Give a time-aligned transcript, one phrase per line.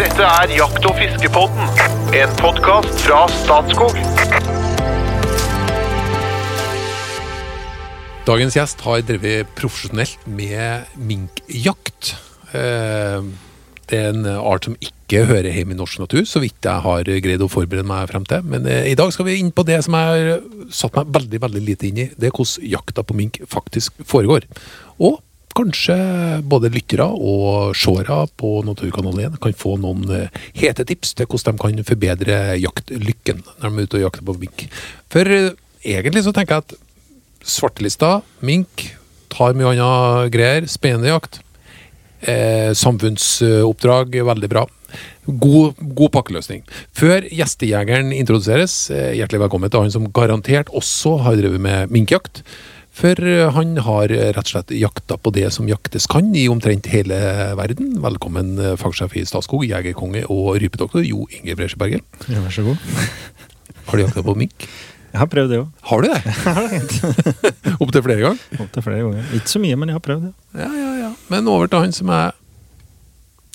[0.00, 1.66] Dette er Jakt- og fiskepodden,
[2.16, 3.98] en podkast fra Statskog.
[8.24, 12.14] Dagens gjest har drevet profesjonelt med minkjakt.
[12.56, 13.28] Eh,
[13.90, 17.02] Det er en art som ikke hører hjemme i norsk natur, så vidt jeg har
[17.04, 18.40] greid å forberede meg frem til.
[18.46, 21.40] Men eh, i dag skal vi inn på det som jeg har satt meg veldig
[21.42, 22.06] veldig lite inn i.
[22.16, 24.46] Det er hvordan jakta på mink faktisk foregår.
[25.02, 25.20] Og
[25.56, 25.96] kanskje
[26.46, 31.58] både lyttere og seere på Naturkanalen 1 kan få noen eh, hete tips til hvordan
[31.58, 34.66] de kan forbedre jaktlykken når de er ute og jakter på mink.
[35.12, 36.78] For eh, egentlig så tenker jeg at
[37.46, 38.90] svartelista, mink,
[39.32, 40.66] tar mye annet greier.
[40.70, 41.40] Spennende jakt.
[42.20, 44.66] Eh, samfunnsoppdrag, veldig bra.
[45.24, 46.64] God, god pakkeløsning.
[46.96, 52.42] Før gjestejegeren introduseres, eh, hjertelig velkommen til han som garantert også har drevet med minkjakt.
[53.00, 56.90] For eh, han har rett og slett jakta på det som jaktes kan i omtrent
[56.92, 57.16] hele
[57.56, 57.94] verden.
[58.04, 62.02] Velkommen eh, fagsjef i Statskog, jegerkonge og rypedoktor Jo Inge Bresjeberger.
[62.28, 62.82] Ja, vær så god.
[63.88, 64.68] Har du jakta på mink?
[65.10, 65.70] Jeg har prøvd det òg.
[65.88, 66.20] Har du det?
[67.82, 68.44] Opptil flere ganger?
[68.66, 69.32] Opptil flere ganger.
[69.40, 70.34] Ikke så mye, men jeg har prøvd det.
[70.60, 71.10] Ja, ja, ja.
[71.32, 72.36] Men over til han som jeg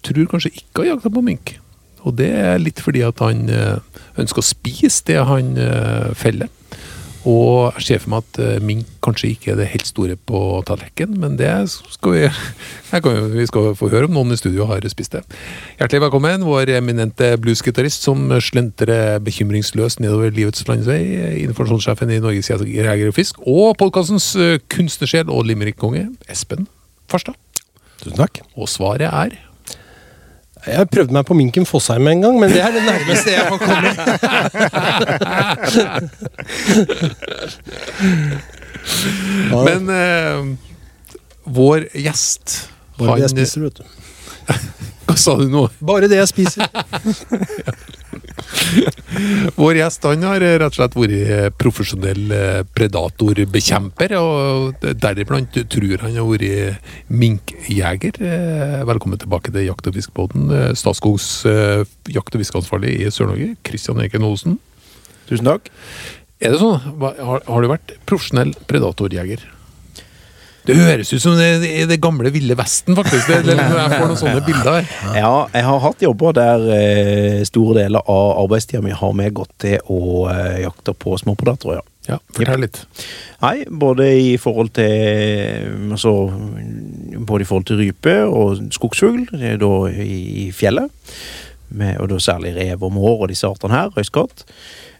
[0.09, 1.53] tror kanskje ikke har jakta på mink.
[2.01, 6.49] Og det er litt fordi at han eh, ønsker å spise det han eh, feller.
[7.25, 10.39] Og jeg ser for meg at eh, mink kanskje ikke er det helt store på
[10.67, 12.27] tallerkenen, men det skal vi
[13.05, 15.23] kan, Vi skal få høre om noen i studio har spist det.
[15.79, 21.01] Hjertelig velkommen, vår eminente bluesgitarist som slentrer bekymringsløst nedover livets landsvei.
[21.47, 24.33] Informasjonssjefen i Norges Jeger og Fisk, og podkastens
[24.71, 26.69] kunstnersjel og limerickkonge, Espen
[27.09, 27.37] Farstad.
[28.03, 28.43] Tusen takk.
[28.53, 29.39] Og svaret er
[30.65, 33.57] Jeg prøvde meg på minken Fossheim en gang, men det er det nærmeste jeg har
[33.61, 33.95] kommet.
[39.65, 40.39] Men eh,
[41.45, 43.83] vår gjest Bare det jeg spiser, vet du.
[45.05, 45.67] Hva sa du nå?
[45.85, 46.65] Bare det jeg spiser.
[49.59, 56.17] Vår gjest han har rett og slett vært profesjonell eh, predatorbekjemper, og deriblant tror han
[56.19, 58.19] har vært minkjeger.
[58.21, 60.47] Eh, Velkommen tilbake til Jakt- og fiskebåten.
[60.51, 64.59] eh, Statskogs eh, jakt- og fiskeansvarlig i Sør-Norge, Kristian Eken Osen.
[65.29, 65.71] Tusen takk.
[66.43, 66.77] Er det sånn?
[67.01, 69.45] Har, har du vært profesjonell predatorjeger?
[70.65, 73.27] Det høres ut som det, det, gamle Ville Vesten, faktisk.
[73.29, 74.87] Det, det, jeg får noen sånne bilder her.
[75.13, 79.53] Ja, jeg har hatt jobber der eh, store deler av arbeidstida mi har vi gått
[79.61, 81.89] til å eh, jakte på småpredatorer, ja.
[82.05, 82.83] Ja, Fortell litt.
[83.41, 86.11] Nei, både i forhold til altså,
[87.25, 90.93] Både i forhold til rype og skogsfugl, er da i fjellet.
[91.75, 94.45] Med, og da særlig rev og mår og disse artene her, røyskatt.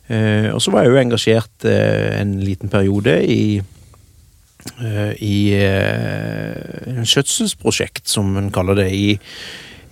[0.08, 3.75] Eh, og så var jeg jo engasjert eh, en liten periode i eh,
[5.22, 9.14] i uh, en skjøtselsprosjekt, som en kaller det, i,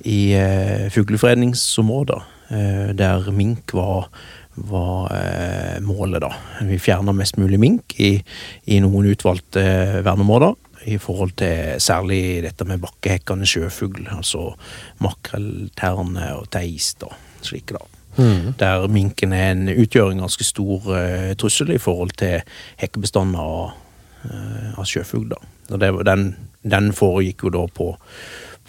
[0.10, 2.24] i uh, fuglefredningsområder.
[2.50, 4.10] Uh, der mink var,
[4.58, 6.34] var uh, målet, da.
[6.68, 8.16] Vi fjerna mest mulig mink i,
[8.66, 9.64] i noen utvalgte
[10.04, 10.58] verneområder.
[10.84, 14.50] I forhold til særlig dette med bakkehekkende sjøfugl, altså
[15.00, 17.86] makrell, terne og teis og slike, da.
[18.60, 22.44] Der minken er en, utgjør en ganske stor uh, trussel i forhold til
[22.78, 23.72] hekkebestander eh,
[24.78, 25.30] av sjøfugl.
[25.34, 25.40] da.
[25.72, 26.28] Og det, den,
[26.64, 27.90] den foregikk jo da på,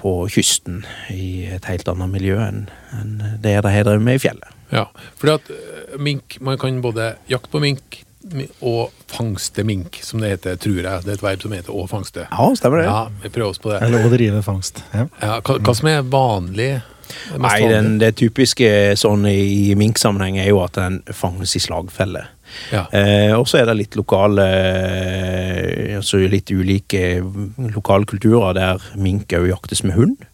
[0.01, 0.83] på kysten
[1.15, 4.51] i et helt annet miljø enn enn det de har drevet med i fjellet.
[4.75, 4.89] Ja,
[5.21, 8.01] fordi at eh, mink, man kan både jakte på mink
[8.65, 11.05] og fangste mink, som det heter, tror jeg.
[11.05, 12.25] Det er et verb som heter å fangste.
[12.31, 12.87] Ja, stemmer det.
[12.89, 13.83] Ja, vi prøver oss på det.
[13.85, 14.81] Eller å drive fangst.
[14.95, 15.07] Ja.
[15.21, 16.71] Ja, hva, hva som er vanlig?
[17.05, 22.25] det Nei, den, det typiske sånn i minksammenheng er jo at den fanges i slagfelle.
[22.73, 22.85] Ja.
[22.93, 27.21] Eh, og så er det litt lokale eh, Altså litt ulike
[27.75, 30.25] lokale kulturer der mink òg jaktes med hund.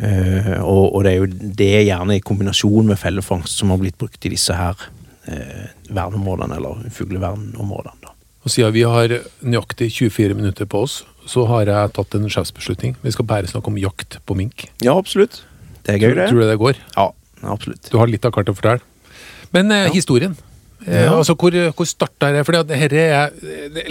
[0.00, 1.28] Eh, og, og det er jo
[1.60, 4.78] det gjerne i kombinasjon med fellefangst som har blitt brukt i disse her
[5.28, 8.00] eh, verneområdene, eller fuglevernområdene.
[8.06, 8.14] da.
[8.40, 9.12] Og siden vi har
[9.44, 12.96] nøyaktig 24 minutter på oss, så har jeg tatt en sjefsbeslutning.
[13.04, 14.70] Vi skal bare snakke om jakt på mink.
[14.80, 15.42] Ja, absolutt.
[15.84, 16.30] Det er gøy, det.
[16.30, 16.80] Tror du det går?
[16.96, 17.10] Ja,
[17.52, 17.90] absolutt.
[17.92, 18.80] Du har litt av kartet å fortelle.
[19.52, 20.36] Men eh, historien.
[20.86, 22.44] Eh, altså, Hvor, hvor starta det?
[22.48, 23.34] Fordi at dette er,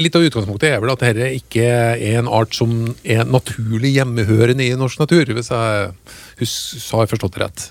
[0.01, 2.71] Litt av utgangspunktet er vel at dette ikke er en art som
[3.03, 5.91] er naturlig hjemmehørende i norsk natur, hvis jeg
[6.41, 6.55] hus,
[6.95, 7.61] har forstått det rett.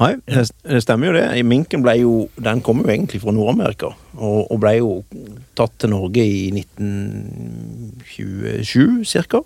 [0.00, 1.26] Nei, det stemmer jo det.
[1.46, 5.04] Minken ble jo, den kom jo egentlig fra Nord-Amerika, og, og ble jo
[5.58, 9.40] tatt til Norge i 1927 cirka,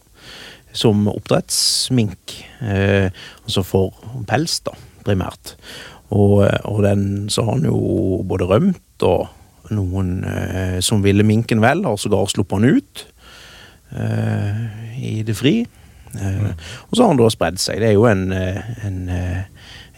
[0.76, 2.20] som oppdrettsmink.
[2.62, 3.08] Eh,
[3.42, 3.92] altså for
[4.30, 4.72] pels, da,
[5.04, 5.56] primært.
[6.14, 11.62] Og, og den så har han jo både rømt, og noen eh, som ville minken
[11.64, 13.02] vel, har sågar sluppet han ut
[13.96, 14.60] eh,
[15.02, 15.56] i det fri.
[16.14, 16.52] Eh,
[16.86, 17.82] Og så har han da spredd seg.
[17.82, 19.42] Det er jo en, eh, en, eh,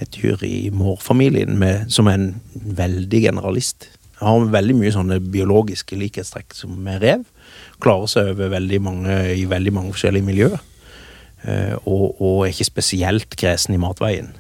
[0.00, 1.60] et dyr i mårfamilien
[1.92, 3.90] som er en veldig generalist.
[4.22, 7.28] Har veldig mye sånne biologiske likhetstrekk som med rev.
[7.84, 10.58] Klarer seg over veldig mange, i veldig mange forskjellige miljøer.
[11.44, 14.32] Eh, og, og er ikke spesielt kresen i matveien.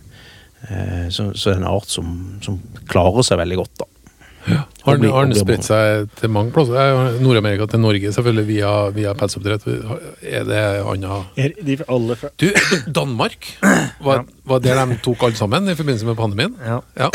[0.66, 2.10] Eh, så, så det er en art som,
[2.44, 2.58] som
[2.90, 3.88] klarer seg veldig godt, da.
[4.88, 7.18] Den, har den spredt seg til mange plasser?
[7.20, 9.66] Nord-Amerika til Norge, selvfølgelig via, via pelsoppdrett.
[10.22, 11.76] Er det anna Er de
[12.40, 12.48] Du,
[13.00, 13.50] Danmark,
[14.00, 16.56] var, var det de tok alle sammen i forbindelse med pandemien?
[16.64, 16.80] Ja.
[16.96, 17.10] Ja.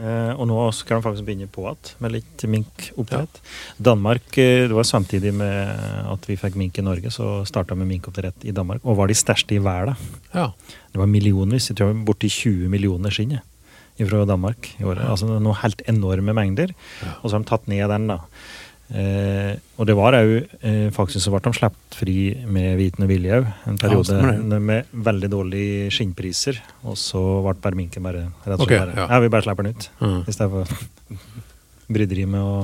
[0.00, 3.40] Eh, og nå skal de faktisk begynne på igjen med litt minkoppdrett.
[3.76, 7.90] Danmark, eh, det var samtidig med at vi fikk mink i Norge, så starta med
[7.90, 8.80] minkoppdrett i Danmark.
[8.84, 9.96] Og var de største i verden.
[10.32, 10.52] ja.
[10.90, 13.36] Det var millionvis, jeg tror borti 20 millioner skinn
[14.08, 15.04] fra Danmark i året.
[15.08, 16.74] Altså noe helt enorme mengder.
[17.20, 18.20] Og så har de tatt ned den, da.
[18.90, 20.32] Eh, og det var òg
[20.66, 22.14] eh, faktisk så ble de sluppet fri
[22.50, 26.58] med viten og vilje òg, en periode ja, med veldig dårlige skinnpriser.
[26.90, 29.06] Og så ble bare minken bare rett og slett bare ja.
[29.06, 29.20] ja.
[29.22, 29.90] vi bare slipper den ut.
[30.00, 30.18] Mm.
[30.24, 31.30] I stedet for
[31.90, 32.56] bryderi med å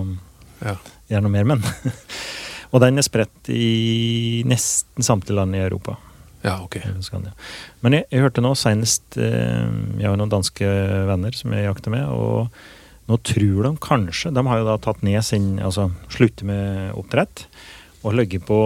[0.64, 0.74] ja.
[1.12, 1.94] gjøre noe mer med den.
[2.72, 5.94] og den er spredt i nesten samtlige land i Europa.
[6.44, 6.76] Ja, ok.
[6.76, 7.32] Eller
[7.82, 9.66] Men jeg, jeg hørte nå senest eh,
[9.98, 10.66] Jeg har noen danske
[11.08, 12.52] venner som jeg jakter med, og
[13.06, 17.46] nå tror de kanskje De har jo da tatt ned sin Altså slutte med oppdrett
[18.06, 18.58] og ligget på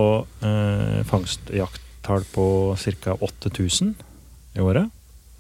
[0.45, 2.47] eh, fangstjakttall på
[2.77, 3.15] ca.
[3.25, 3.95] 8000
[4.59, 4.91] i året.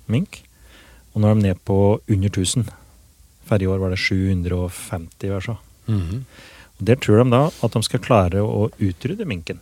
[0.09, 0.38] Mink.
[1.12, 2.71] Og nå er de ned på under 1000.
[3.50, 5.59] Forrige år var det 750 hver så.
[5.91, 6.25] Mhm.
[6.79, 9.61] Og Der tror de da at de skal klare å utrydde minken.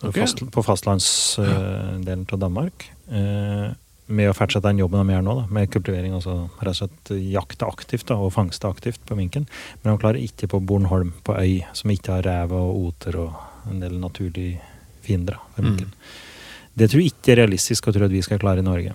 [0.00, 0.16] Ok.
[0.16, 2.88] Fast, på fastlandsdelen av Danmark.
[3.12, 3.70] Uh,
[4.10, 6.14] med å fortsette den jobben de gjør nå, da, med kultivering.
[6.16, 9.46] altså rett og slett Jakte aktivt da, og fangste aktivt på minken.
[9.82, 13.70] Men de klarer ikke på Bornholm, på øy, som ikke har rev og oter og
[13.70, 14.58] en del naturlige
[15.06, 15.94] fiender for minken.
[16.74, 18.94] Det tror jeg ikke er realistisk å tro at vi skal klare i Norge.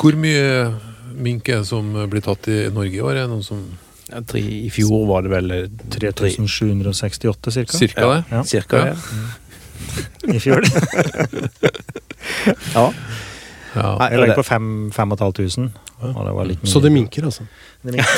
[0.00, 0.70] Hvor mye
[1.16, 3.14] mink er det som blir tatt i Norge i år?
[3.14, 3.66] Er det noen som
[4.06, 7.64] Ja, tre, I fjor var det vel eh, 3768 ca.
[7.74, 8.20] Cirka det?
[8.30, 8.42] Ja.
[8.46, 8.94] Cirka, Ja.
[10.26, 10.34] Ja.
[10.34, 10.66] i fjor.
[12.76, 12.86] ja.
[13.76, 13.90] Ja.
[14.00, 15.66] Nei, Jeg legger på 5500.
[15.96, 17.44] Og det var litt Så det minker, altså.
[17.84, 18.16] Det minker.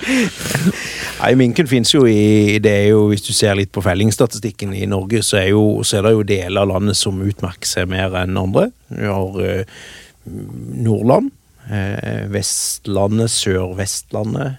[1.20, 4.86] Nei, minken finnes jo i det er jo, Hvis du ser litt på fellingsstatistikken i
[4.90, 8.14] Norge, så er, jo, så er det jo deler av landet som utmerker seg mer
[8.22, 8.70] enn andre.
[8.90, 9.64] Vi har eh,
[10.86, 11.30] Nordland,
[11.70, 14.58] eh, Vestlandet, Sør-Vestlandet.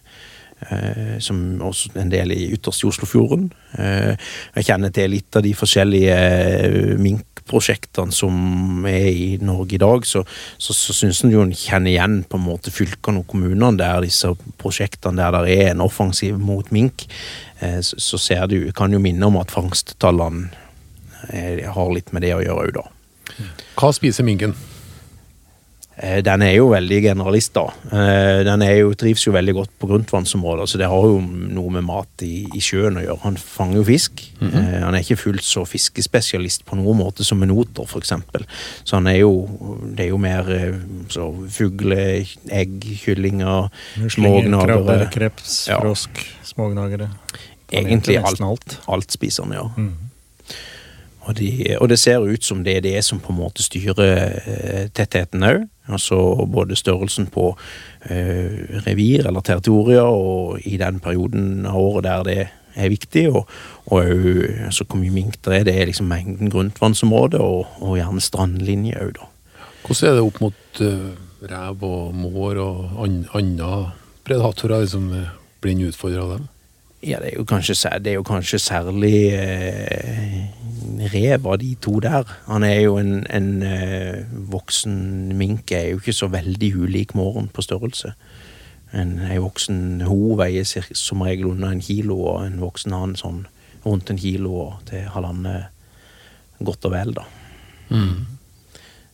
[0.69, 3.47] Eh, som også en del i ytterst i Oslofjorden.
[3.81, 4.13] Eh,
[4.59, 10.05] jeg kjenner til litt av de forskjellige eh, minkprosjektene som er i Norge i dag.
[10.05, 10.21] Så,
[10.61, 14.05] så, så syns en jo en kjenner igjen på en måte fylkene og kommunene der
[14.05, 17.07] disse prosjektene der det er en offensiv mot mink.
[17.61, 20.49] Så, så ser du, kan jo minne om at fangsttallene
[21.29, 23.45] har litt med det å gjøre òg, da.
[23.77, 24.55] Hva spiser minken?
[26.01, 27.67] Eh, Den er jo veldig generalist, da.
[27.93, 31.85] Eh, Den jo, trives jo veldig godt på grunnvannsområder, så det har jo noe med
[31.85, 33.19] mat i, i sjøen å gjøre.
[33.27, 34.23] Han fanger jo fisk.
[34.41, 38.13] Eh, Han er ikke fullt så fiskespesialist på noen måte som en oter, f.eks.
[38.83, 39.31] Så han er jo
[39.95, 40.43] Det er jo mer
[41.09, 45.11] så fugle, egg, kyllinger, Krabber, smågnagere.
[45.11, 45.79] kreps, Ja.
[45.79, 47.09] frosk, smågnagere.
[47.71, 48.79] Egentlig alt.
[48.87, 49.11] alt.
[49.11, 49.69] Spiser han, ja.
[49.77, 50.10] Mm.
[51.21, 53.99] Og, de, og det ser ut som det er det som på en måte styrer
[54.41, 55.67] eh, tettheten òg.
[55.91, 56.17] Altså
[56.49, 57.51] både størrelsen på
[58.09, 62.39] eh, revir eller territorier, og i den perioden av året der det
[62.73, 63.49] er viktig, og,
[63.91, 64.07] og
[64.65, 65.65] altså hvor mye mink det er.
[65.67, 69.29] Det er liksom mengden grunnvannsområde, og, og gjerne strandlinje òg, da.
[69.85, 71.11] Hvordan er det opp mot uh,
[71.51, 73.91] rev og mår og an- andre
[74.25, 75.29] predatorer som blir
[75.61, 76.49] blir utfordrer av dem?
[77.01, 80.43] Ja, det er jo kanskje, er jo kanskje særlig eh,
[81.13, 82.29] rev av de to der.
[82.45, 87.49] Han er jo en, en eh, voksen mink, er jo ikke så veldig ulik måren
[87.49, 88.13] på størrelse.
[88.93, 93.47] En, en voksen ho veier som regel under en kilo, og en voksen annen sånn
[93.85, 95.71] rundt en kilo og til halvannet
[96.61, 97.25] godt og vel, da.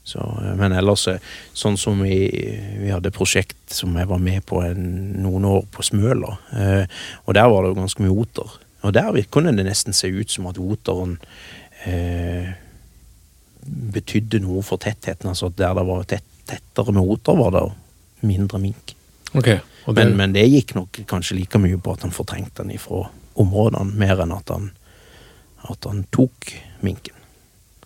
[0.08, 1.24] Så, eh, men ellers, eh,
[1.58, 2.22] sånn som vi,
[2.80, 4.86] vi hadde prosjekt som jeg var med på en,
[5.20, 8.54] noen år på Smøla, eh, og der var det jo ganske mye oter.
[8.88, 11.18] Og der kunne det nesten se ut som at oteren
[11.90, 12.54] eh,
[13.68, 15.28] betydde noe for tettheten.
[15.34, 17.66] Altså at der det var tett, tettere med oter, var det
[18.28, 18.96] mindre mink.
[19.36, 22.78] Okay, det, Men, men det gikk nok kanskje like mye på at han fortrengte den
[22.78, 24.72] ifra områdene, mer enn at han,
[25.68, 27.20] at han tok minken.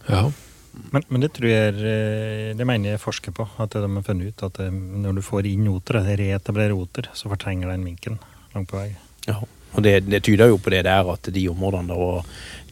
[0.05, 0.27] ja.
[0.71, 3.47] Men, men det tror jeg eh, Det mener jeg forsker på.
[3.59, 7.31] At de har funnet ut at det, når du får inn oter, reetablerer oter, så
[7.31, 8.19] fortrenger den minken
[8.53, 8.91] langt på vei.
[9.27, 9.41] Ja.
[9.71, 12.25] Og det, det tyder jo på det der at de områdene der var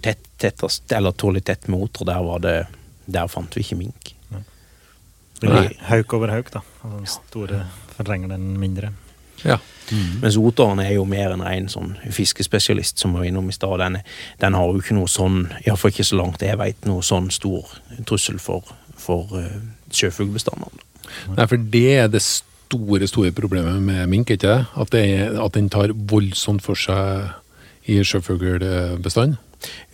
[0.03, 2.57] tett, tettest, eller tålelig tett med oter, der var det
[3.09, 4.13] Der fant vi ikke mink.
[5.39, 6.59] Det blir hauk over hauk, da.
[6.83, 7.61] Og den store
[7.95, 8.91] fortrenger den mindre.
[9.43, 9.59] Ja.
[10.21, 13.79] Mens oteren er jo mer en ren sånn fiskespesialist, som vi var innom i stad.
[13.81, 13.97] Den,
[14.41, 17.71] den har jo ikke noe sånn, iallfall ikke så langt jeg veit, noe sånn stor
[18.09, 18.69] trussel for,
[18.99, 19.49] for uh,
[19.89, 20.85] sjøfuglbestandene.
[21.33, 24.57] Nei, for det er det store, store problemet med mink, ikke det?
[24.77, 27.31] At, det er, at den tar voldsomt for seg
[27.89, 29.39] i sjøfuglbestand.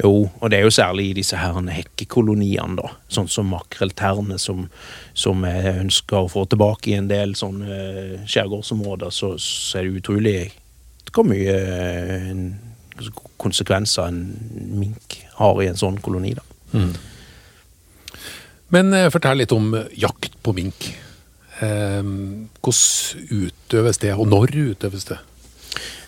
[0.03, 2.91] Jo, og det er jo særlig i disse her hekkekoloniene, da.
[3.11, 4.67] Sånn som makrellterne, som,
[5.17, 9.87] som jeg ønsker å få tilbake i en del sånne eh, skjærgårdsområder, så, så er
[9.87, 10.37] det utrolig
[11.15, 12.31] hvor mye eh,
[13.39, 14.21] konsekvenser en
[14.75, 16.45] mink har i en sånn koloni, da.
[18.75, 20.91] Men eh, fortell litt om jakt på mink.
[21.55, 25.21] Hvordan utøves det, og når utøves det?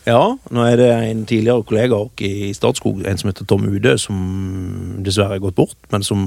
[0.07, 4.19] Ja, nå er det en tidligere kollega i Statskog, en som heter Tom Ude, som
[5.03, 6.21] dessverre er gått bort, men som,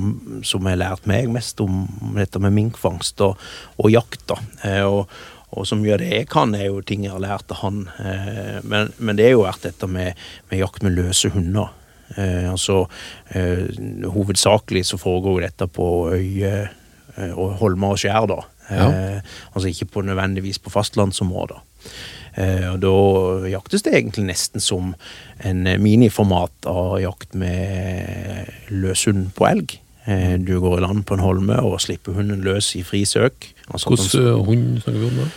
[0.45, 1.87] som har lært meg mest om
[2.19, 3.41] dette med minkfangst og,
[3.81, 4.27] og jakt.
[4.29, 4.37] da.
[4.69, 5.09] Eh, og,
[5.57, 7.87] og så mye av det jeg kan, er jo ting jeg har lært av han.
[8.05, 10.21] Eh, men, men det har jo vært dette med,
[10.53, 11.73] med jakt med løse hunder.
[12.19, 12.83] Eh, altså,
[13.33, 13.65] eh,
[14.13, 18.43] hovedsakelig så foregår jo dette på øye eh, og holmer og skjær, da.
[18.71, 21.65] Eh, altså ikke på nødvendigvis på fastlandsområder.
[22.41, 22.95] Eh, og da
[23.53, 24.95] jaktes det egentlig nesten som
[25.45, 29.77] en miniformat av jakt med løshund på elg.
[30.09, 33.51] Eh, du går i land på en holme og slipper hunden løs i fri søk.
[33.69, 35.29] Altså Hvilken eh, hund snakker vi om da?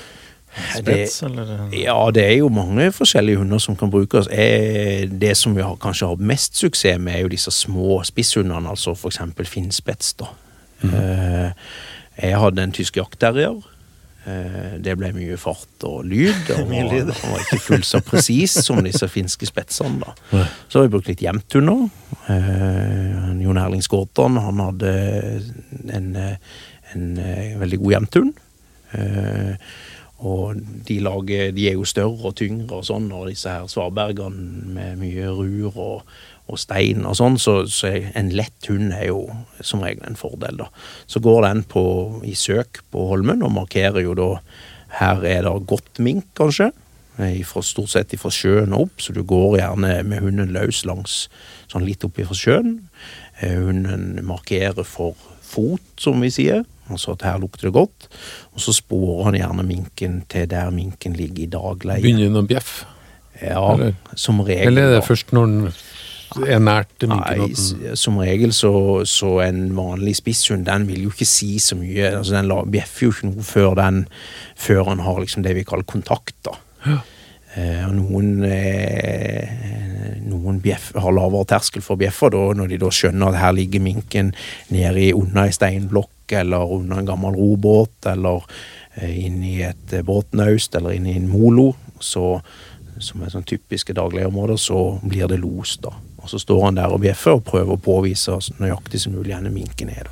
[0.54, 1.48] Spets, eller?
[1.74, 4.28] ja, det er jo mange forskjellige hunder som kan brukes.
[4.30, 8.70] Eh, Det som vi har, kanskje har mest suksess med, er jo disse små spisshundene,
[8.70, 9.18] altså f.eks.
[9.50, 10.14] finnspets.
[10.22, 10.30] da.
[10.84, 11.52] Eh,
[12.22, 13.58] Jeg hadde en tysk jaktterrier.
[14.26, 16.52] Eh, Det ble mye fart og lyd.
[16.60, 17.12] og.
[17.24, 20.00] Han var ikke fullt så presis som disse finske spetsene.
[20.04, 20.46] da.
[20.70, 21.88] Så har vi brukt litt jevnthunder.
[22.32, 24.94] Eh, Jon Erling Skårton han hadde
[25.92, 28.34] en, en eh, veldig god jevnthund.
[28.94, 29.72] Eh,
[30.24, 30.56] og
[30.88, 35.02] de, lager, de er jo større og tyngre og sånn, og disse her svabergene med
[35.02, 36.14] mye rur og,
[36.52, 39.26] og stein og sånn, så, så en lett hund er jo
[39.64, 40.70] som regel en fordel, da.
[41.08, 41.84] Så går den på,
[42.28, 44.30] i søk på Holmen og markerer jo da
[45.00, 46.70] her er det godt mink, kanskje.
[47.14, 51.28] Ifra, stort sett fra sjøen og opp, så du går gjerne med hunden løs langs
[51.70, 52.80] sånn litt opp fra sjøen.
[53.40, 58.08] Eh, Hunden markerer for fot, som vi sier, altså at her lukter det godt.
[58.54, 62.04] Og så sporer han gjerne minken til der minken ligger i dagleie.
[62.04, 62.90] Begynner den å bjeffe?
[63.42, 63.96] Ja, eller?
[64.16, 64.72] som regel.
[64.72, 65.72] Eller er det først når den
[66.48, 67.20] er nært minken?
[67.20, 67.56] Nei, at den-
[67.94, 68.72] s- som regel så,
[69.06, 72.16] så en vanlig spisshund, den vil jo ikke si så mye.
[72.18, 74.06] Altså Den bjeffer jo ikke noe før den
[74.56, 76.58] Før han har liksom det vi kaller kontakt, da.
[77.56, 82.90] Eh, og noen eh, Noen bjeff, har lavere terskel for bjeffer da, når de da
[82.94, 84.32] skjønner at her ligger minken
[84.74, 88.42] nede i under ei steinblokk, eller under en gammel robåt, eller
[88.96, 92.40] eh, inni et eh, båtnaust, eller inni en molo, så,
[93.04, 95.92] som er sånn typiske dagligområder, så blir det los, da.
[96.24, 99.36] Og så står han der og bjeffer og prøver å påvise så nøyaktig som mulig
[99.36, 100.10] hvor minken er.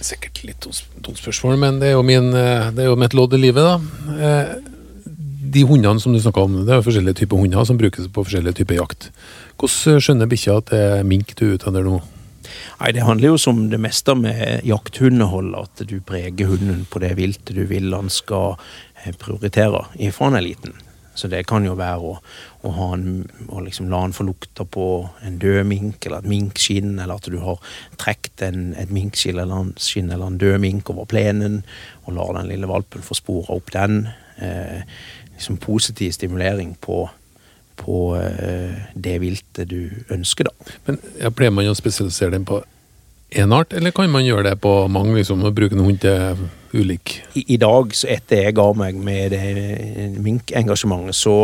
[0.00, 0.66] Sikkert litt
[1.04, 3.64] dumt spørsmål, men det er jo, min, eh, det er jo mitt lodd i livet,
[3.64, 3.78] da.
[4.16, 4.54] Eh,
[5.50, 8.22] De hundene som du snakka om, det er jo forskjellige typer hunder som brukes på
[8.22, 9.08] forskjellige typer jakt.
[9.58, 11.96] Hvordan skjønner bikkja at det er mink du er ute etter nå?
[12.80, 17.16] Nei, Det handler jo som det meste med jakthundehold, at du preger hunden på det
[17.18, 18.54] viltet du vil han skal
[19.04, 20.78] eh, prioritere ifra han er liten.
[21.20, 22.14] Så det kan jo være å,
[22.64, 23.22] å, en,
[23.52, 24.86] å liksom la den få lukta på
[25.26, 27.60] en død mink, eller et minkskinn, eller at du har
[28.00, 31.60] trukket et minkskinn eller en eller en død mink over plenen,
[32.06, 34.06] og lar den lille valpen få spore opp den.
[34.40, 34.80] Eh,
[35.34, 37.04] liksom positiv stimulering på,
[37.76, 40.76] på eh, det viltet du ønsker, da.
[40.86, 42.62] Men ja, Pleier man å spesialisere den på
[43.30, 46.48] én art, eller kan man gjøre det på mange, liksom, og bruke en hund til
[46.72, 51.34] ulik i, i dag, så etter jeg ga meg med det minkengasjementet, så,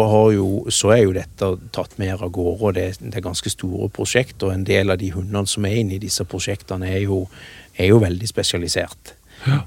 [0.70, 2.62] så er jo dette tatt mer av gårde.
[2.62, 5.80] og det, det er ganske store prosjekt, og en del av de hundene som er
[5.80, 7.24] inne i disse prosjektene, er jo,
[7.76, 9.14] er jo veldig spesialisert.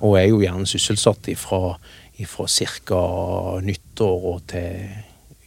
[0.01, 1.77] Og er jo gjerne sysselsatt ifra,
[2.19, 2.47] ifra
[2.83, 3.03] ca.
[3.63, 4.89] nyttår og til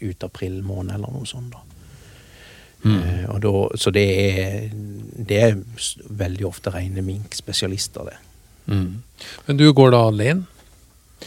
[0.02, 1.52] ut april måned, eller noe sånt.
[1.52, 1.68] da.
[2.82, 3.28] Mm.
[3.30, 4.64] og da, så det er,
[5.14, 5.52] det er
[6.18, 8.16] veldig ofte rene minkspesialister, det.
[8.66, 9.02] Mm.
[9.46, 10.46] Men du går da alene?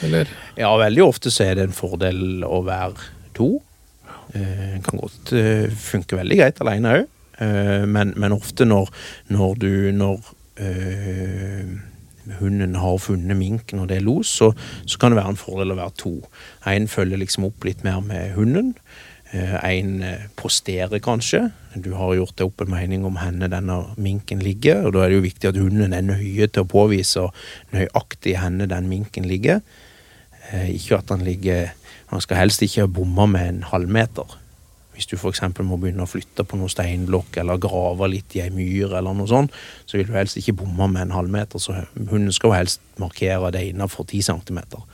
[0.03, 0.29] Eller?
[0.59, 3.49] Ja, veldig ofte så er det en fordel å være to.
[4.35, 7.09] Eh, kan godt eh, funke veldig greit alene òg,
[7.43, 8.91] eh, men, men ofte når,
[9.31, 11.75] når du Når eh,
[12.39, 14.51] hunden har funnet minken og det er los, så,
[14.85, 16.13] så kan det være en fordel å være to.
[16.65, 18.73] En følger liksom opp litt mer med hunden.
[19.35, 20.03] En
[20.39, 21.49] posterer kanskje.
[21.75, 25.11] Du har gjort deg opp en mening om henne denne minken ligger, og da er
[25.11, 27.25] det jo viktig at hunden er nøye til å påvise
[27.75, 29.59] nøyaktig henne den minken ligger.
[30.51, 31.73] Eh, Ikke at han ligger
[32.13, 34.37] Han skal helst ikke bomme med en halvmeter.
[34.95, 35.43] Hvis du f.eks.
[35.67, 39.29] må begynne å flytte på noen steinblokk eller grave litt i ei myr, eller noe
[39.29, 41.61] sånt, så vil du helst ikke bomme med en halvmeter.
[41.61, 44.85] Så hunden skal jo helst markere det innenfor 10 centimeter.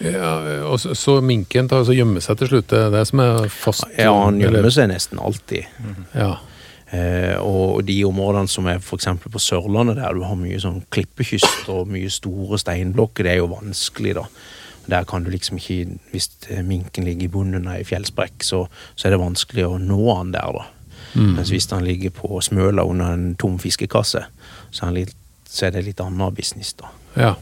[0.00, 0.30] Ja,
[0.70, 3.44] og så, så minken tar så gjemmer seg til slutt, det er det som er
[3.52, 3.84] fast?
[3.98, 5.68] Ja, han gjemmer seg nesten alltid.
[6.16, 6.38] Ja.
[6.92, 9.08] Eh, og de områdene som er f.eks.
[9.24, 13.52] på Sørlandet, der du har mye sånn klippekyst og mye store steinblokker, det er jo
[13.52, 14.26] vanskelig, da.
[14.90, 16.30] Der kan du liksom ikke Hvis
[16.66, 20.32] minken ligger i bunnen av ei fjellsprekk, så, så er det vanskelig å nå han
[20.34, 20.66] der, da.
[21.14, 24.22] Mens hvis han ligger på smøla under en tom fiskekasse,
[24.70, 26.92] så er, han litt, så er det litt annen business, da.
[27.16, 27.34] ja.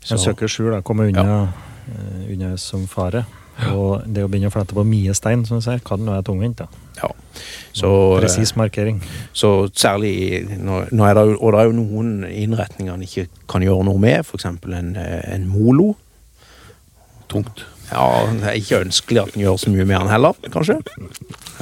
[0.00, 0.80] Så, En søker skjul, da.
[0.86, 1.52] Komme unna,
[1.90, 3.26] eh, unna som fare.
[3.74, 6.62] Og det å begynne å flette på mye stein, som du sier, kan være tungvint.
[6.62, 6.68] da.
[7.02, 7.10] ja.
[7.72, 9.02] Så, eh, Presis markering.
[9.32, 13.62] Så særlig nå, nå er det Og det er jo noen innretninger han ikke kan
[13.62, 14.44] gjøre noe med, f.eks.
[14.44, 15.96] En, eh, en molo.
[17.28, 17.64] Tungt.
[17.88, 18.04] Ja,
[18.36, 20.76] det er ikke ønskelig at en gjør så mye med han heller, kanskje.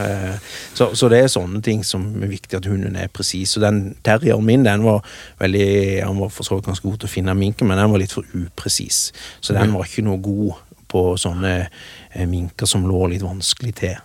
[0.03, 0.39] Eh,
[0.75, 3.55] Så, så det er sånne ting som er viktig at hunden er presis.
[3.57, 5.07] Og den terrieren min den var
[5.41, 8.03] veldig, han var for så vidt ganske god til å finne minken, men den var
[8.03, 9.13] litt for upresis.
[9.41, 10.59] Så den var ikke noe god
[10.91, 13.97] på sånne eh, minker som lå litt vanskelig til.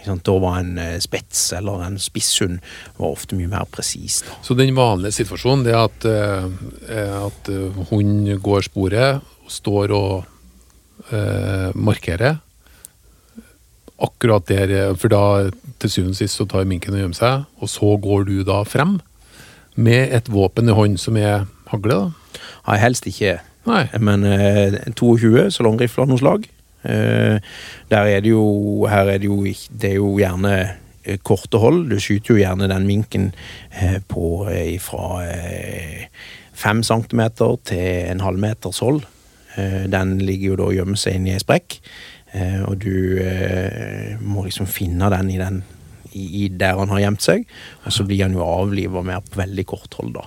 [0.00, 2.58] Da var en eh, spets eller en spisshund
[2.98, 4.20] var ofte mye mer presis.
[4.42, 6.10] Så den vanlige situasjonen det er at,
[7.30, 7.50] at
[7.92, 10.29] hund går sporet, står og
[11.12, 12.38] eh, markere
[14.00, 15.24] Akkurat der, eh, for da
[15.80, 18.62] til syvende og sist så tar minken og gjemmer seg, og så går du da
[18.64, 18.98] frem
[19.76, 22.40] med et våpen i hånd som er hagle, da?
[22.66, 23.38] Nei, helst ikke
[23.68, 23.84] Nei.
[24.00, 26.46] Men eh, 22 salongrifler av noe slag.
[26.88, 27.36] Eh,
[27.92, 30.54] der er det jo Her er det jo Det er jo gjerne
[31.04, 31.90] eh, korte hold.
[31.90, 33.30] Du skyter jo gjerne den minken
[33.68, 36.06] eh, på eh, fra eh,
[36.56, 39.04] fem centimeter til en halvmeters hold.
[39.56, 41.80] Eh, den ligger jo da og gjemmer seg inni ei sprekk.
[42.32, 45.62] Eh, og du eh, må liksom finne den i den
[46.10, 47.44] i, der han har gjemt seg,
[47.86, 50.16] og så blir han jo avliva mer på veldig kort hold.
[50.16, 50.24] da.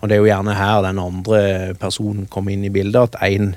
[0.00, 1.42] Og det er jo gjerne her den andre
[1.78, 3.52] personen kommer inn i bildet, at en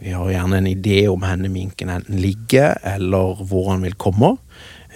[0.00, 4.32] vi har gjerne en idé om henne minken enten ligger, eller hvor han vil komme.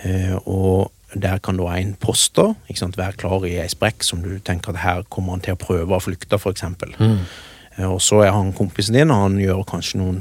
[0.00, 4.22] Eh, og der kan da en poste, ikke sant, være klar i ei sprekk som
[4.24, 6.64] du tenker at her kommer han til å prøve å flykte, f.eks.
[6.96, 7.20] Mm.
[7.78, 10.20] Og så er han kompisen din, og han gjør kanskje noen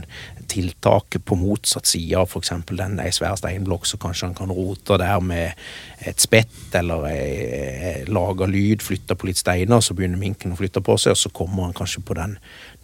[0.49, 2.49] tiltak på motsatt side av f.eks.
[2.69, 5.53] den ei svær steinblokk, så kanskje han kan rote der med
[6.05, 10.81] et spett eller ei- lage lyd, flytte på litt steiner, så begynner minken å flytte
[10.85, 12.35] på seg, og så kommer han kanskje på den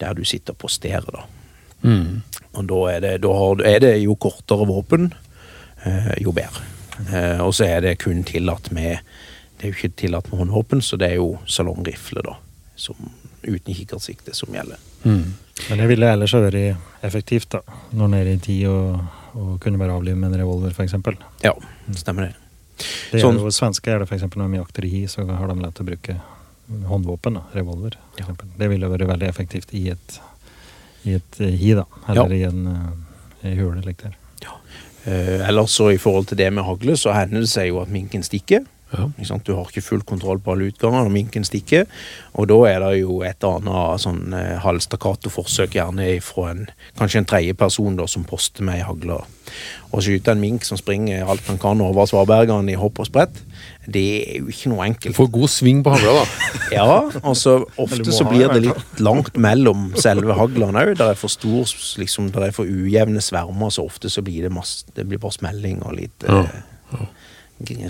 [0.01, 1.25] der du sitter og posterer, da.
[2.53, 3.33] Og da er det, da
[3.69, 5.11] er det jo kortere våpen,
[5.85, 6.65] eh, jo bedre.
[7.13, 8.99] Eh, og så er det kun tillatt med
[9.59, 12.37] Det er jo ikke tillatt med håndvåpen, så det er jo salongrifle, da.
[12.79, 12.95] Som,
[13.43, 14.77] uten kikkertsikte, som gjelder.
[15.03, 15.33] Mm.
[15.69, 17.61] Men det ville ellers ha vært effektivt, da.
[17.91, 18.99] Når nede i tid og,
[19.35, 20.93] og kunne bare avlive med en revolver, f.eks.
[21.43, 21.53] Ja,
[21.95, 22.35] stemmer det.
[23.11, 24.23] Det Sånn- jo Svenske er det f.eks.
[24.35, 26.15] når de jakter i hi, så har de lett å bruke
[26.87, 27.97] håndvåpen, da, revolver.
[28.17, 28.47] Eksempel.
[28.57, 30.19] Det ville vært veldig effektivt i et,
[31.05, 31.85] i et eh, hi, da.
[32.07, 32.37] Eller Ja.
[32.37, 32.67] i en
[33.43, 34.15] eh, i hule Like der.
[35.05, 37.89] Eh, ellers så i forhold til det med hagle, så hender det seg jo at
[37.91, 38.65] minken stikker.
[38.89, 39.03] Ja.
[39.19, 39.43] Ikke sant?
[39.45, 41.85] Du har ikke full kontroll på alle utganger når minken stikker.
[42.33, 46.63] Og da er det jo et annet sånn eh, halvstakkato-forsøk, gjerne fra en,
[46.97, 49.19] kanskje en tredje person da, som poster med ei hagle.
[49.93, 53.37] Å skyte en mink som springer alt han kan over svabergene i hopp og sprett,
[53.89, 55.15] det er jo ikke noe Du enkelt.
[55.17, 56.49] får god sving på hagla, da.
[56.79, 56.87] Ja,
[57.25, 60.95] og så ofte så blir det litt langt mellom selve haglene òg.
[60.99, 61.65] Der er for stor,
[62.01, 65.37] liksom, der er for ujevne svermer, så ofte så blir det masse Det blir bare
[65.37, 66.43] smelling og litt Ja,
[66.93, 67.05] Ja.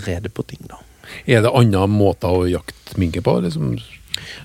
[0.06, 0.80] rede på ting, da.
[1.26, 3.38] Er det andre måter å jakte minke på?
[3.44, 3.76] Liksom?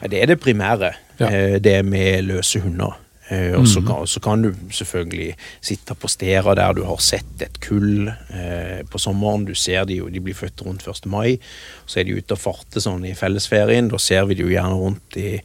[0.02, 0.94] Ja, Det er det primære.
[1.20, 1.28] Ja.
[1.30, 2.98] eh, Det med løse hunder.
[3.32, 7.42] Eh, Og så kan, så kan du selvfølgelig sitte på steder der du har sett
[7.42, 9.46] et kull eh, på sommeren.
[9.46, 11.06] Du ser de jo, de blir født rundt 1.
[11.10, 11.40] mai.
[11.88, 13.90] Så er de ute og farter sånn i fellesferien.
[13.90, 15.40] Da ser vi de jo gjerne rundt i,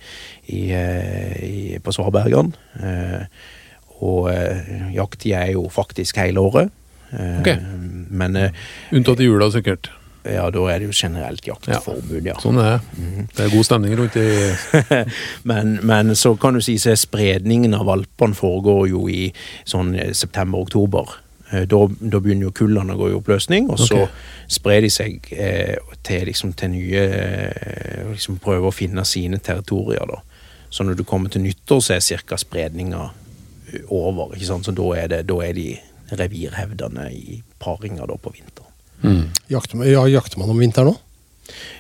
[0.53, 3.25] i, eh, i, på Svarbergen Eh,
[4.01, 6.71] og eh, jakttida er jo faktisk hele året.
[7.13, 7.57] Eh, okay.
[8.11, 8.51] Men eh,
[8.93, 9.91] Unntatt i jula, sikkert.
[10.25, 12.35] Ja, da er det jo generelt jaktforbud, ja.
[12.43, 13.25] Sånn er det.
[13.37, 14.27] Det er god stemning rundt i
[15.51, 19.31] men, men så kan du si er spredningen av valpene foregår jo i
[19.65, 21.15] sånn eh, september-oktober.
[21.53, 24.21] Eh, Da, da begynner jo kullene å gå i oppløsning, og så Ok.
[24.61, 30.05] sprer de seg eh, til, liksom, til nye eh, liksom Prøver å finne sine territorier,
[30.07, 30.21] da.
[30.71, 33.09] Så når du kommer til nyttår, så er cirka spredninga
[33.73, 34.37] eh, over.
[34.37, 34.69] ikke sant?
[34.69, 35.69] Så da er, det, da er de
[36.13, 38.70] revirhevdende i paringer da på vinteren.
[39.51, 40.99] Jakter, man- ja, jakter man om vinteren òg?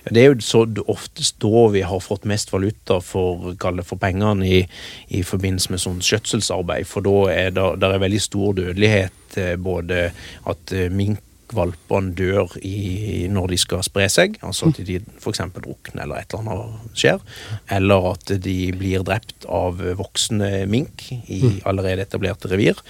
[0.04, 3.54] Ja, Det er jo så oftest da vi har fått mest valuta for,
[3.84, 4.66] for pengene i,
[5.10, 6.86] i forbindelse med sånn skjøtselsarbeid.
[6.90, 10.10] For da er det der er veldig stor dødelighet, eh, både
[10.50, 15.38] at eh, minkvalpene dør i, når de skal spre seg, altså at de f.eks.
[15.54, 17.20] drukner eller et eller annet skjer,
[17.70, 22.80] eller at de blir drept av voksne mink i allerede etablerte revir.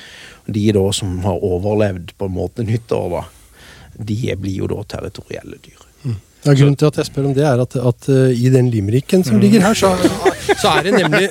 [0.49, 3.23] De da som har overlevd på en måte nyttår, da,
[3.95, 5.87] de blir jo da territorielle dyr.
[6.41, 9.25] Ja, grunnen til at jeg spør om det, er at, at uh, i den limericken
[9.27, 9.93] som ligger her, så,
[10.59, 11.29] så er det nemlig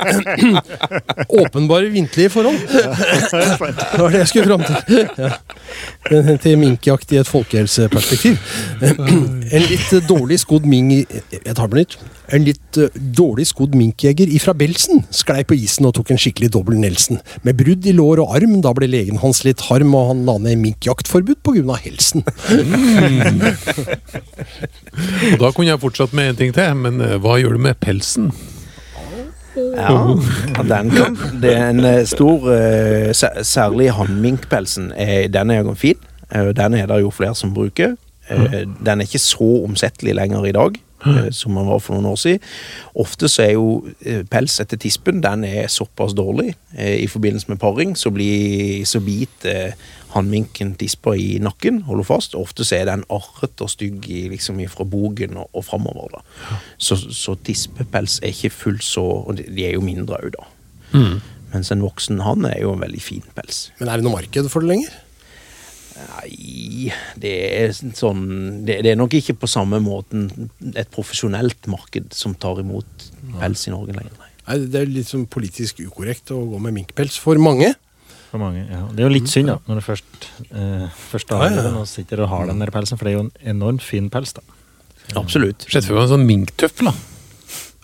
[1.42, 2.60] åpenbare vinterlige forhold.
[2.70, 5.10] Det var det jeg skulle fram til.
[5.18, 6.36] Ja.
[6.44, 8.38] Til minkjakt i et folkehelseperspektiv.
[9.50, 11.10] En litt dårlig skodd mink...
[11.34, 11.98] Jeg tar på nytt.
[12.36, 16.52] En litt eh, dårlig skodd minkjeger ifra Belsen sklei på isen og tok en skikkelig
[16.54, 17.18] dobbel Nelson.
[17.48, 20.38] Med brudd i lår og arm, da ble legen hans litt harm, og han la
[20.44, 21.80] ned minkjaktforbud pga.
[21.82, 22.24] helsen.
[25.34, 27.82] Og da kunne jeg fortsatt med en ting til, men eh, hva gjør du med
[27.82, 28.30] pelsen?
[29.56, 30.16] Ja,
[30.64, 34.92] den kan Det er en eh, stor eh, Særlig hannminkpelsen.
[35.34, 35.98] Den er jo fin.
[36.32, 37.96] Eh, Den er det jo flere som bruker.
[38.30, 40.78] Eh, Den er ikke så omsettelig lenger i dag.
[41.06, 42.44] Eh, Som den var for noen år siden.
[43.00, 43.70] Ofte så er jo
[44.06, 48.86] eh, pels etter tispen Den er såpass dårlig eh, i forbindelse med paring, så, blir,
[48.90, 49.74] så biter
[50.16, 52.36] hannminken tispa i nakken, holder fast.
[52.36, 56.16] Ofte så er den arret og stygg i, liksom fra bogen og, og framover.
[56.16, 56.56] Da.
[56.78, 60.48] Så, så tispepels er ikke fullt så Og de, er jo mindre òg, da.
[61.54, 63.70] Mens en voksen hann er jo en veldig fin pels.
[63.80, 64.98] Men er det noe marked for det lenger?
[66.00, 68.24] Nei, det er sånn
[68.68, 70.28] det, det er nok ikke på samme måten
[70.76, 73.10] et profesjonelt marked som tar imot
[73.40, 74.16] pels i Norge lenger.
[74.20, 74.30] Nei.
[74.50, 77.74] Nei, Det er litt sånn politisk ukorrekt å gå med minkpels for mange.
[78.32, 78.84] For mange, ja.
[78.94, 81.64] Det er jo litt synd, da, når du først, eh, først har ja.
[81.66, 84.10] den og sitter og har den der pelsen, for det er jo en enormt fin
[84.14, 84.46] pels, da.
[85.18, 85.66] Absolutt.
[85.66, 86.94] Sett for deg en sånn minktøfle.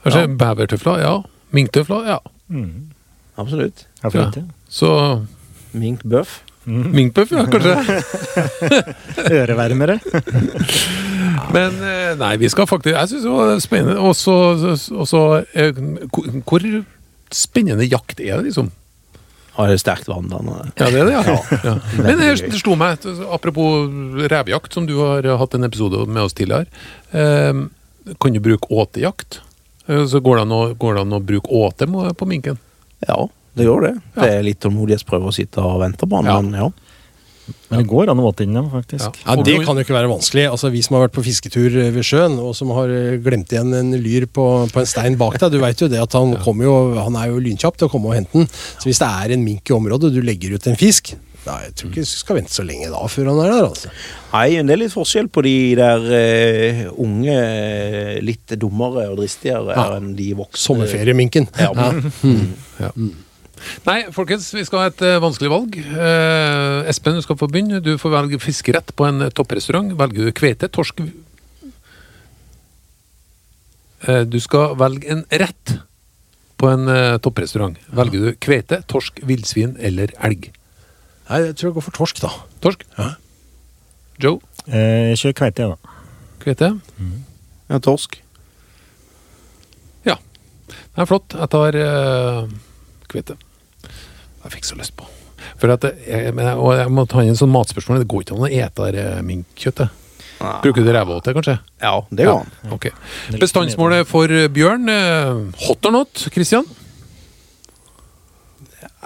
[0.06, 0.28] Kanskje Ja.
[0.38, 1.00] bevertøfler?
[1.02, 1.16] Ja.
[1.52, 2.06] Minktøfler?
[2.06, 2.20] Ja.
[2.50, 2.92] Mm.
[3.42, 3.86] Absolutt.
[4.04, 4.44] Ja.
[4.70, 5.26] Så
[5.74, 6.42] Minkbøff.
[6.66, 7.76] Minkpuff, ja, kanskje.
[9.40, 10.00] Ørevermere.
[11.54, 14.00] Men eh, nei, vi skal faktisk Jeg syns det var spennende.
[14.02, 15.22] Og så
[15.54, 15.78] eh,
[16.46, 16.82] hvor-
[17.36, 18.72] spennende jakt er det, liksom?
[19.56, 20.42] Har det sterkt vann da.
[20.76, 21.38] Ja, det er det, ja.
[21.70, 21.76] ja.
[22.04, 23.88] Men det slo meg, apropos
[24.28, 26.68] revejakt, som du har hatt en episode med oss tidligere.
[27.16, 27.64] Eh,
[28.22, 29.40] kan du bruke åtejakt?
[29.88, 32.60] Eh, Så går det an å, går det an å bruke åte på minken?
[33.08, 33.94] Ja, det gjør det.
[34.16, 34.22] Ja.
[34.22, 36.42] Det er litt tålmodighetsprøve å sitte og vente på den, Ja.
[36.42, 36.70] men ja.
[37.70, 39.20] Men det går an å våte inn dem, faktisk.
[39.22, 40.48] Ja, ja, Det kan jo ikke være vanskelig.
[40.50, 43.52] Altså, Vi som har vært på fisketur eh, ved sjøen, og som har eh, glemt
[43.54, 46.34] igjen en lyr på, på en stein bak deg, du veit jo det at han,
[46.42, 48.48] kommer jo, han er jo lynkjapp til å komme og hente den.
[48.82, 51.14] Så hvis det er en mink i området, og du legger ut en fisk
[51.46, 53.68] da, Jeg tror ikke du skal vente så lenge da før han er der.
[53.70, 53.90] altså.
[54.34, 57.36] Nei, det er litt forskjell på de der uh, unge,
[58.26, 59.86] litt dummere og dristigere Ja.
[60.00, 60.64] enn de voksne.
[60.66, 61.46] Sommerferieminken.
[61.62, 61.70] Ja.
[62.82, 62.90] Ja.
[63.86, 65.78] Nei, folkens, vi skal ha et uh, vanskelig valg.
[65.96, 67.82] Uh, Espen, du skal få begynne.
[67.84, 69.94] Du får velge fiskerett på en eh, topprestaurant.
[70.00, 71.02] Velger du kveite, torsk
[74.08, 75.78] uh, Du skal velge en rett
[76.56, 76.88] på en
[77.20, 77.76] topprestaurant.
[77.92, 80.52] Velger du kveite, torsk, villsvin eller elg?
[81.30, 82.30] Nei, Jeg tror jeg går for torsk, da.
[82.64, 82.86] Torsk?
[82.98, 83.10] Ja.
[84.22, 84.40] Joe?
[84.68, 85.78] Eh, Jeg kjører kveite, jeg, da.
[86.44, 86.70] Kveite?
[87.70, 88.20] Ja, torsk.
[90.06, 90.16] Ja.
[90.70, 91.34] Det er flott.
[91.34, 92.54] Jeg tar uh,
[93.10, 93.36] kveite.
[94.46, 95.08] Jeg fikk så lyst på.
[95.60, 98.02] For at jeg, jeg, og jeg må ta inn en sånn matspørsmål.
[98.04, 99.90] Det går ikke an å ete der, minkkjøttet.
[99.92, 100.02] minkkjøttet.
[100.62, 101.56] Bruker du rævåte, kanskje?
[101.82, 102.74] Ja, det går an.
[102.76, 102.92] Okay.
[103.42, 106.68] Bestandsmålet for eh, bjørn, eh, hot or not, Christian?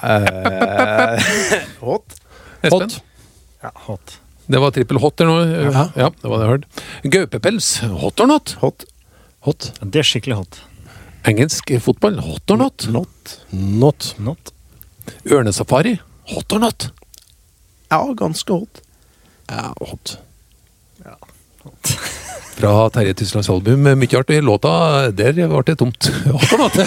[0.02, 1.30] Eh,
[1.86, 2.18] hot.
[2.64, 2.90] Espen?
[2.90, 2.98] Hot.
[3.64, 4.18] Ja, hot.
[4.50, 5.36] Det var trippel hot der nå.
[5.70, 5.86] Ja.
[6.00, 6.86] Ja, det var det jeg hørte.
[7.16, 7.68] Gaupepels,
[8.02, 8.56] hot or not?
[8.64, 8.88] Hot.
[9.46, 9.70] Hot.
[9.84, 10.62] Det er skikkelig hot.
[11.30, 12.88] Engelsk fotball, hot or not?
[12.90, 13.36] Not.
[13.54, 14.14] Not.
[14.18, 14.54] Not.
[15.30, 15.98] Ørnesafari,
[16.34, 16.90] hot or not?
[17.90, 18.82] Ja, ganske hot.
[19.50, 20.18] Ja, hot.
[21.06, 21.16] Ja,
[21.66, 21.94] hot.
[22.60, 24.42] Fra Terje Tyslands album Mye artig.
[24.44, 24.72] Låta
[25.16, 26.10] der ble det tomt.
[26.34, 26.76] Hot or not?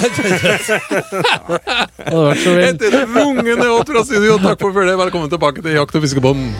[2.69, 5.01] Etter rungende hot fra studio, takk for følget.
[5.01, 6.53] Velkommen tilbake til Jakt- og fiskebånd.